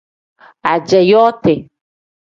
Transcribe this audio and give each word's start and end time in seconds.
Ajaa 0.71 1.05
yooti. 1.09 1.53